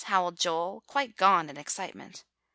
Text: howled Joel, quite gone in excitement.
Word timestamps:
howled 0.05 0.35
Joel, 0.35 0.83
quite 0.87 1.15
gone 1.15 1.47
in 1.47 1.57
excitement. 1.57 2.23